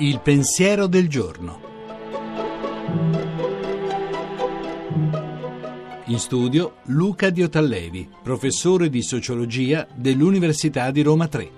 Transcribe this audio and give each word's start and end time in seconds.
Il 0.00 0.20
pensiero 0.20 0.86
del 0.86 1.08
giorno. 1.08 1.60
In 6.06 6.18
studio 6.18 6.76
Luca 6.84 7.30
Diotallevi, 7.30 8.08
professore 8.22 8.90
di 8.90 9.02
sociologia 9.02 9.86
dell'Università 9.94 10.90
di 10.90 11.02
Roma 11.02 11.26
3. 11.28 11.50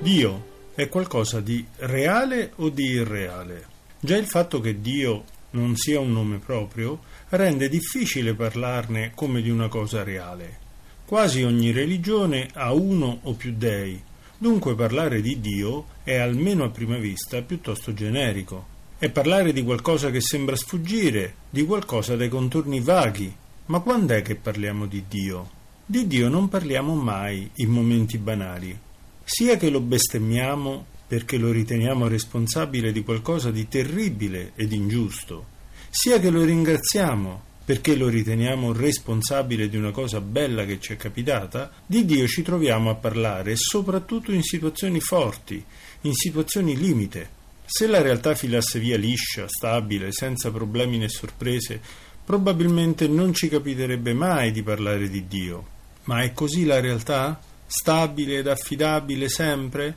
Dio 0.00 0.46
è 0.74 0.88
qualcosa 0.88 1.40
di 1.40 1.66
reale 1.76 2.52
o 2.56 2.70
di 2.70 2.84
irreale? 2.84 3.66
Già 4.00 4.16
il 4.16 4.26
fatto 4.26 4.60
che 4.60 4.80
Dio 4.80 5.24
non 5.50 5.76
sia 5.76 6.00
un 6.00 6.12
nome 6.12 6.38
proprio 6.38 7.00
rende 7.30 7.68
difficile 7.68 8.34
parlarne 8.34 9.12
come 9.14 9.42
di 9.42 9.50
una 9.50 9.68
cosa 9.68 10.02
reale. 10.02 10.67
Quasi 11.08 11.42
ogni 11.42 11.72
religione 11.72 12.50
ha 12.52 12.74
uno 12.74 13.20
o 13.22 13.32
più 13.32 13.54
dei, 13.56 13.98
dunque 14.36 14.74
parlare 14.74 15.22
di 15.22 15.40
Dio 15.40 15.86
è 16.04 16.16
almeno 16.16 16.64
a 16.64 16.68
prima 16.68 16.98
vista 16.98 17.40
piuttosto 17.40 17.94
generico. 17.94 18.66
È 18.98 19.08
parlare 19.08 19.54
di 19.54 19.62
qualcosa 19.62 20.10
che 20.10 20.20
sembra 20.20 20.54
sfuggire, 20.54 21.36
di 21.48 21.64
qualcosa 21.64 22.14
dai 22.14 22.28
contorni 22.28 22.80
vaghi. 22.80 23.34
Ma 23.68 23.80
quando 23.80 24.12
è 24.12 24.20
che 24.20 24.34
parliamo 24.34 24.84
di 24.84 25.04
Dio? 25.08 25.48
Di 25.86 26.06
Dio 26.06 26.28
non 26.28 26.50
parliamo 26.50 26.94
mai 26.94 27.50
in 27.54 27.70
momenti 27.70 28.18
banali. 28.18 28.78
Sia 29.24 29.56
che 29.56 29.70
lo 29.70 29.80
bestemmiamo 29.80 30.84
perché 31.06 31.38
lo 31.38 31.50
riteniamo 31.50 32.06
responsabile 32.06 32.92
di 32.92 33.02
qualcosa 33.02 33.50
di 33.50 33.66
terribile 33.66 34.52
ed 34.56 34.72
ingiusto, 34.72 35.46
sia 35.88 36.20
che 36.20 36.28
lo 36.28 36.44
ringraziamo 36.44 37.46
perché 37.68 37.96
lo 37.96 38.08
riteniamo 38.08 38.72
responsabile 38.72 39.68
di 39.68 39.76
una 39.76 39.90
cosa 39.90 40.22
bella 40.22 40.64
che 40.64 40.80
ci 40.80 40.94
è 40.94 40.96
capitata, 40.96 41.70
di 41.84 42.06
Dio 42.06 42.26
ci 42.26 42.40
troviamo 42.40 42.88
a 42.88 42.94
parlare 42.94 43.56
soprattutto 43.56 44.32
in 44.32 44.42
situazioni 44.42 45.00
forti, 45.00 45.62
in 46.00 46.14
situazioni 46.14 46.78
limite. 46.78 47.28
Se 47.66 47.86
la 47.86 48.00
realtà 48.00 48.34
filasse 48.34 48.78
via 48.78 48.96
liscia, 48.96 49.44
stabile, 49.46 50.12
senza 50.12 50.50
problemi 50.50 50.96
né 50.96 51.10
sorprese, 51.10 51.78
probabilmente 52.24 53.06
non 53.06 53.34
ci 53.34 53.48
capiterebbe 53.48 54.14
mai 54.14 54.50
di 54.50 54.62
parlare 54.62 55.10
di 55.10 55.28
Dio. 55.28 55.66
Ma 56.04 56.22
è 56.22 56.32
così 56.32 56.64
la 56.64 56.80
realtà? 56.80 57.38
Stabile 57.66 58.38
ed 58.38 58.46
affidabile 58.46 59.28
sempre? 59.28 59.94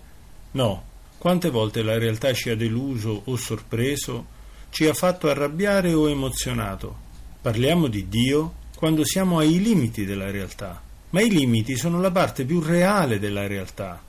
No. 0.51 0.83
Quante 1.17 1.49
volte 1.49 1.83
la 1.83 1.97
realtà 1.97 2.33
ci 2.33 2.49
ha 2.49 2.55
deluso 2.57 3.21
o 3.23 3.37
sorpreso, 3.37 4.25
ci 4.71 4.87
ha 4.87 4.93
fatto 4.93 5.29
arrabbiare 5.29 5.93
o 5.93 6.09
emozionato? 6.09 7.07
Parliamo 7.41 7.87
di 7.87 8.07
Dio 8.07 8.53
quando 8.75 9.03
siamo 9.03 9.39
ai 9.39 9.59
limiti 9.59 10.05
della 10.05 10.29
realtà, 10.29 10.79
ma 11.09 11.21
i 11.21 11.29
limiti 11.31 11.75
sono 11.75 11.99
la 11.99 12.11
parte 12.11 12.45
più 12.45 12.61
reale 12.61 13.17
della 13.17 13.47
realtà. 13.47 13.99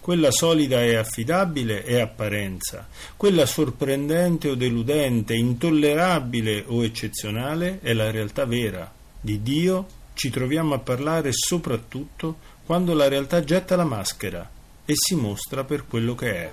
Quella 0.00 0.32
solida 0.32 0.82
e 0.82 0.96
affidabile 0.96 1.84
è 1.84 2.00
apparenza, 2.00 2.88
quella 3.16 3.46
sorprendente 3.46 4.48
o 4.48 4.56
deludente, 4.56 5.34
intollerabile 5.34 6.64
o 6.66 6.82
eccezionale 6.82 7.78
è 7.82 7.92
la 7.92 8.10
realtà 8.10 8.46
vera. 8.46 8.92
Di 9.20 9.40
Dio 9.42 9.86
ci 10.14 10.30
troviamo 10.30 10.74
a 10.74 10.80
parlare 10.80 11.30
soprattutto 11.30 12.36
quando 12.66 12.94
la 12.94 13.06
realtà 13.06 13.44
getta 13.44 13.76
la 13.76 13.84
maschera 13.84 14.50
e 14.84 14.94
si 14.96 15.14
mostra 15.14 15.62
per 15.62 15.86
quello 15.86 16.16
che 16.16 16.34
è. 16.34 16.52